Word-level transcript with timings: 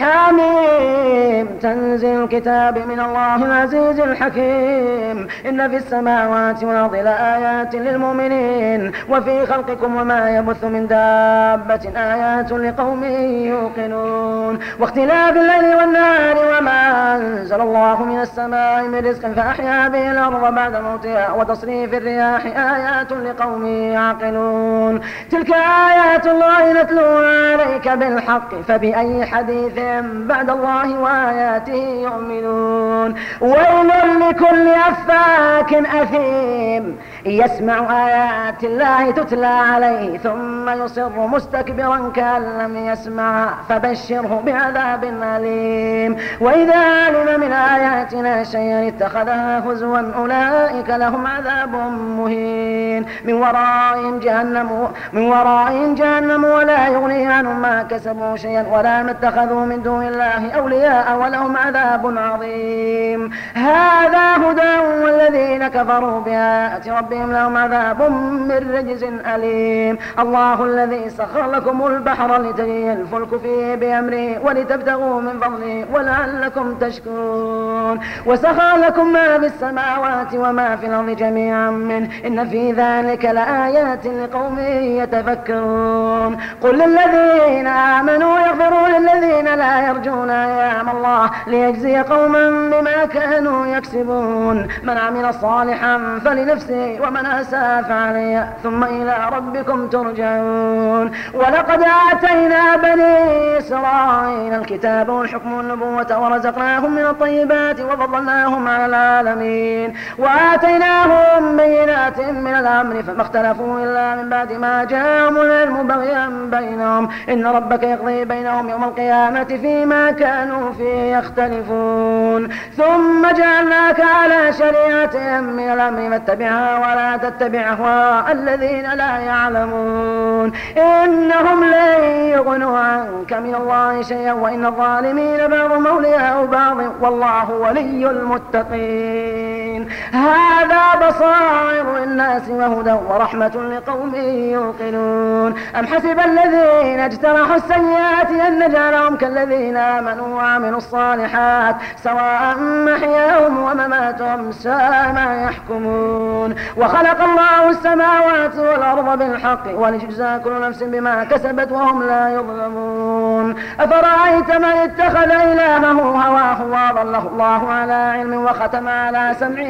حميم 0.00 1.46
تنزيل 1.62 2.22
الكتاب 2.22 2.78
من 2.78 3.00
الله 3.00 3.36
العزيز 3.36 4.00
الحكيم 4.00 5.28
إن 5.48 5.70
في 5.70 5.76
السماوات 5.76 6.64
والأرض 6.64 6.94
لآيات 6.94 7.74
للمؤمنين 7.74 8.92
وفي 9.10 9.46
خلقكم 9.46 9.96
وما 9.96 10.36
يبث 10.36 10.64
من 10.64 10.86
دابة 10.86 11.92
آيات 12.00 12.52
لقوم 12.52 13.04
يوقنون 13.44 14.58
واختلاف 14.80 15.36
الليل 15.36 15.74
والنهار 15.76 16.36
وما 16.58 17.16
أنزل 17.16 17.60
الله 17.60 18.04
من 18.04 18.20
السماء 18.20 18.82
من 18.82 19.06
رزق 19.06 19.28
فأحيا 19.28 19.88
به 19.88 20.10
الأرض 20.10 20.54
بعد 20.54 20.76
موتها 20.76 21.32
وتصريف 21.32 21.94
الرياح 21.94 22.42
آيات 22.46 23.12
لقوم 23.12 23.66
يعقلون 23.66 25.00
تلك 25.30 25.50
آيات 25.90 26.26
الله 26.26 26.82
نتلوها 26.82 27.50
عليك 27.52 27.88
بالحق 27.88 28.54
فبأي 28.68 29.26
حديث 29.26 29.89
بهم 29.98 30.26
بعد 30.26 30.50
الله 30.50 30.98
وآياته 30.98 32.02
يؤمنون 32.02 33.14
ويل 33.40 33.90
لكل 34.20 34.68
أفاك 34.68 35.74
أثيم 35.74 36.96
يسمع 37.24 38.06
آيات 38.08 38.64
الله 38.64 39.10
تتلى 39.10 39.46
عليه 39.46 40.18
ثم 40.18 40.68
يصر 40.82 41.26
مستكبرا 41.26 42.12
كأن 42.14 42.42
لم 42.42 42.76
يسمع 42.86 43.46
فبشره 43.68 44.42
بعذاب 44.46 45.04
أليم 45.22 46.16
وإذا 46.40 46.78
علم 46.78 47.40
من 47.40 47.52
آياتنا 47.52 48.44
شيئا 48.44 48.88
اتخذها 48.88 49.70
هزوا 49.72 50.12
أولئك 50.18 50.88
لهم 50.88 51.26
عذاب 51.26 51.74
مهين 52.18 53.06
من 53.24 53.32
ورائهم 53.34 54.18
جهنم 54.18 54.88
من 55.12 55.22
ورائهم 55.22 55.94
جهنم 55.94 56.44
ولا 56.44 56.88
يغني 56.88 57.26
عنهم 57.32 57.60
ما 57.62 57.82
كسبوا 57.90 58.36
شيئا 58.36 58.64
ولا 58.72 59.02
ما 59.02 59.10
اتخذوا 59.10 59.60
من 59.66 59.79
من 59.80 59.84
دون 59.84 60.06
الله 60.06 60.50
أولياء 60.50 61.18
ولهم 61.18 61.56
عذاب 61.56 62.18
عظيم 62.18 63.30
هذا 63.54 64.36
هدى 64.36 64.78
والذين 65.02 65.68
كفروا 65.68 66.20
بآيات 66.20 66.88
ربهم 66.88 67.32
لهم 67.32 67.56
عذاب 67.56 68.02
من 68.12 68.72
رجز 68.76 69.02
أليم 69.34 69.98
الله 70.18 70.64
الذي 70.64 71.10
سخر 71.10 71.50
لكم 71.50 71.86
البحر 71.86 72.42
لتجري 72.42 72.92
الفلك 72.92 73.40
فيه 73.42 73.74
بأمره 73.74 74.38
ولتبتغوا 74.46 75.20
من 75.20 75.40
فضله 75.40 75.84
ولعلكم 75.94 76.74
تشكرون 76.74 78.00
وسخر 78.26 78.76
لكم 78.76 79.12
ما 79.12 79.38
في 79.40 79.46
السماوات 79.46 80.34
وما 80.34 80.76
في 80.76 80.86
الأرض 80.86 81.10
جميعا 81.10 81.70
منه 81.70 82.08
إن 82.26 82.48
في 82.48 82.72
ذلك 82.72 83.24
لآيات 83.24 84.06
لقوم 84.06 84.58
يتفكرون 84.98 86.36
قل 86.62 86.74
للذين 86.78 87.66
آمنوا 87.66 88.38
يغفروا 88.38 88.88
للذين 88.88 89.44
لا 89.54 89.69
يرجون 89.78 90.30
أيام 90.30 90.88
الله 90.88 91.30
ليجزي 91.46 91.96
قوما 91.96 92.50
بما 92.68 93.06
كانوا 93.06 93.66
يكسبون 93.66 94.68
من 94.82 94.98
عمل 94.98 95.34
صالحا 95.34 96.20
فلنفسه 96.24 96.98
ومن 97.06 97.26
أساء 97.26 97.82
فعليه 97.82 98.52
ثم 98.62 98.84
إلى 98.84 99.16
ربكم 99.32 99.86
ترجعون 99.88 101.12
ولقد 101.34 101.82
آتينا 102.12 102.76
بني 102.76 103.39
إسرائيل 103.70 104.54
الكتاب 104.54 105.08
والحكم 105.08 105.52
والنبوة 105.54 106.18
ورزقناهم 106.18 106.90
من 106.92 107.06
الطيبات 107.06 107.80
وفضلناهم 107.80 108.68
على 108.68 108.86
العالمين 108.86 109.94
وآتيناهم 110.18 111.56
بينات 111.56 112.18
من 112.20 112.54
الأمر 112.54 113.02
فما 113.02 113.22
اختلفوا 113.22 113.78
إلا 113.84 114.14
من 114.14 114.28
بعد 114.28 114.52
ما 114.52 114.84
جاءهم 114.84 115.36
العلم 115.36 115.86
بغيا 115.86 116.28
بينهم 116.50 117.08
إن 117.28 117.46
ربك 117.46 117.82
يقضي 117.82 118.24
بينهم 118.24 118.68
يوم 118.68 118.84
القيامة 118.84 119.44
فيما 119.44 120.10
كانوا 120.10 120.72
فيه 120.72 121.16
يختلفون 121.16 122.48
ثم 122.76 123.22
جعلناك 123.36 124.00
على 124.00 124.52
شريعة 124.52 125.40
من 125.40 125.68
الأمر 125.72 126.10
فاتبعها 126.10 126.78
ولا 126.78 127.16
تتبع 127.30 127.60
أهواء 127.60 128.32
الذين 128.32 128.90
لا 128.94 129.18
يعلمون 129.18 130.52
إنهم 130.78 131.64
لن 131.64 132.29
يغنه 132.40 132.76
عنك 132.76 133.32
من 133.32 133.54
الله 133.54 134.02
شيئا 134.02 134.32
وإن 134.32 134.66
الظالمين 134.66 135.46
بعض 135.48 135.72
مولياء 135.72 136.46
بعض 136.46 136.76
والله 137.00 137.50
ولي 137.52 138.10
المتقين 138.10 139.69
المؤمنين 139.80 139.88
هذا 140.12 141.08
بصائر 141.08 141.96
للناس 141.98 142.42
وهدى 142.48 142.92
ورحمة 142.92 143.52
لقوم 143.86 144.14
يوقنون 144.14 145.54
أم 145.78 145.86
حسب 145.86 146.20
الذين 146.20 147.00
اجترحوا 147.00 147.56
السيئات 147.56 148.30
أن 148.46 148.58
نجعلهم 148.68 149.16
كالذين 149.16 149.76
آمنوا 149.76 150.26
وعملوا 150.36 150.78
الصالحات 150.78 151.76
سواء 152.04 152.56
محياهم 152.58 153.58
ومماتهم 153.62 154.52
ساء 154.52 154.90
ما 155.14 155.42
يحكمون 155.48 156.54
وخلق 156.76 157.22
الله 157.22 157.70
السماوات 157.70 158.56
والأرض 158.56 159.18
بالحق 159.18 159.62
ولتجزى 159.74 160.38
كل 160.44 160.60
نفس 160.60 160.82
بما 160.82 161.24
كسبت 161.24 161.72
وهم 161.72 162.02
لا 162.02 162.30
يظلمون 162.34 163.54
أفرأيت 163.80 164.56
من 164.56 164.64
اتخذ 164.64 165.24
إلهه 165.30 165.92
هواه 166.00 166.62
وأضله 166.66 167.28
الله 167.32 167.72
على 167.72 167.92
علم 167.94 168.44
وختم 168.44 168.88
على 168.88 169.34
سمعه 169.40 169.69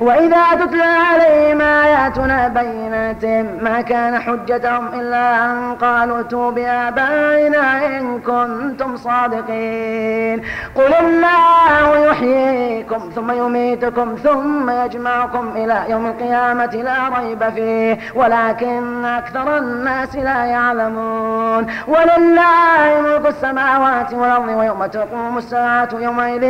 وإذا 0.00 0.42
تتلى 0.60 0.82
عليهم 0.82 1.60
آياتنا 1.60 2.48
بينات 2.48 3.24
ما 3.62 3.80
كان 3.80 4.18
حجتهم 4.18 4.88
إلا 4.94 5.44
أن 5.44 5.74
قالوا 5.74 6.18
ائتوا 6.18 6.50
بآبائنا 6.50 7.86
إن 7.86 8.20
كنتم 8.20 8.96
صادقين 8.96 10.40
قل 10.74 10.94
الله 11.00 12.06
يحييكم 12.06 13.10
ثم 13.14 13.30
يميتكم 13.32 14.14
ثم 14.24 14.70
يجمعكم 14.70 15.48
إلى 15.56 15.78
يوم 15.88 16.06
القيامة 16.06 16.64
لا 16.66 16.96
ريب 17.18 17.48
فيه 17.54 17.98
ولكن 18.14 19.04
أكثر 19.04 19.58
الناس 19.58 20.16
لا 20.16 20.44
يعلمون 20.44 21.66
ولله 21.88 23.00
ملك 23.00 23.26
السماوات 23.26 24.14
والأرض 24.14 24.48
ويوم 24.48 24.86
تقوم 24.86 25.38
الساعة 25.38 25.88
يومئذ 26.00 26.42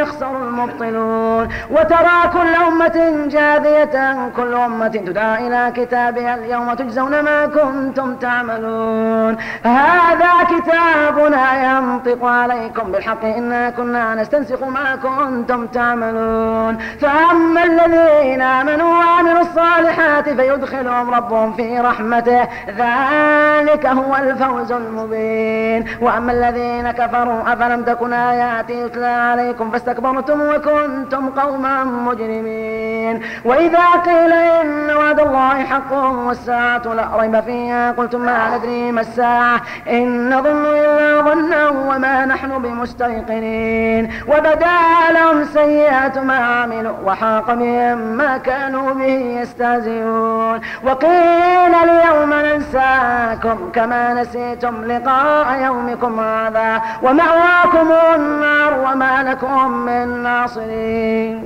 يخسر 0.00 0.30
المبطلون 0.42 1.48
وترى 1.70 2.06
كل 2.34 2.62
أمة 2.68 2.99
جاذية 3.28 4.16
كل 4.36 4.54
أمة 4.54 4.88
تدعى 4.88 5.46
إلى 5.48 5.72
كتابها 5.76 6.34
اليوم 6.34 6.74
تجزون 6.74 7.20
ما 7.20 7.46
كنتم 7.46 8.14
تعملون 8.14 9.36
هذا 9.64 10.30
كتابنا 10.50 11.64
ينطق 11.74 12.24
عليكم 12.24 12.92
بالحق 12.92 13.24
إنا 13.24 13.70
كنا 13.70 14.14
نستنسخ 14.14 14.62
ما 14.62 14.96
كنتم 15.02 15.66
تعملون 15.66 16.78
فأما 17.00 17.64
الذين 17.64 18.42
آمنوا 18.42 18.88
وعملوا 18.98 19.40
الصالحات 19.40 20.09
فيدخلهم 20.22 21.10
ربهم 21.10 21.52
في 21.52 21.78
رحمته 21.78 22.40
ذلك 22.68 23.86
هو 23.86 24.16
الفوز 24.16 24.72
المبين 24.72 25.84
وأما 26.00 26.32
الذين 26.32 26.90
كفروا 26.90 27.52
أفلم 27.52 27.82
تكن 27.84 28.12
آياتي 28.12 28.72
يتلى 28.72 29.06
عليكم 29.06 29.70
فاستكبرتم 29.70 30.40
وكنتم 30.40 31.28
قوما 31.30 31.84
مجرمين 31.84 33.22
وإذا 33.44 33.86
قيل 34.06 34.32
إن 34.32 34.90
وعد 34.96 35.20
الله 35.20 35.64
حق 35.64 35.92
والساعة 35.92 36.82
لا 36.96 37.06
ريب 37.20 37.40
فيها 37.40 37.92
قلتم 37.92 38.20
ما 38.20 38.56
ندري 38.56 38.92
ما 38.92 39.00
الساعة 39.00 39.60
إن 39.88 40.34
نظن 40.36 40.64
إلا 40.66 41.20
ظنا 41.20 41.68
وما 41.68 42.24
نحن 42.24 42.62
بمستيقنين 42.62 44.12
وبدا 44.28 44.66
لهم 45.10 45.44
سيئات 45.44 46.18
ما 46.18 46.36
عملوا 46.36 46.94
وحاق 47.04 47.54
بهم 47.54 47.98
ما 47.98 48.36
كانوا 48.38 48.94
به 48.94 49.06
يستهزئون 49.40 50.09
تنسون 50.10 50.60
وقيل 50.84 51.74
اليوم 51.74 52.34
ننساكم 52.34 53.70
كما 53.72 54.14
نسيتم 54.14 54.84
لقاء 54.84 55.60
يومكم 55.62 56.20
هذا 56.20 56.82
ومأواكم 57.02 57.92
النار 58.16 58.74
وما 58.78 59.22
لكم 59.22 59.70
من 59.72 60.22
ناصرين 60.22 61.44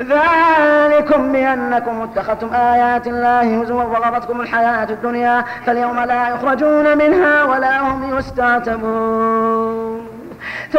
ذلكم 0.00 1.32
بأنكم 1.32 2.00
اتخذتم 2.02 2.52
آيات 2.54 3.06
الله 3.06 3.62
هزوا 3.62 3.82
وغرتكم 3.82 4.40
الحياة 4.40 4.90
الدنيا 4.90 5.44
فاليوم 5.66 6.00
لا 6.00 6.28
يخرجون 6.28 6.98
منها 6.98 7.44
ولا 7.44 7.80
هم 7.80 8.18
يستعتبون 8.18 10.03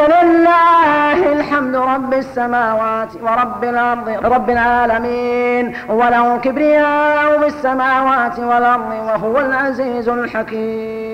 لله 0.02 1.34
الحمد 1.34 1.76
رب 1.76 2.14
السماوات 2.14 3.10
ورب 3.22 3.64
الأرض 3.64 4.10
رب 4.10 4.50
العالمين 4.50 5.76
وله 5.90 6.38
كبرياء 6.38 7.40
في 7.40 7.48
السماوات 7.48 8.40
والأرض 8.40 8.90
وهو 9.08 9.40
العزيز 9.40 10.10
الحكيم 10.10 11.05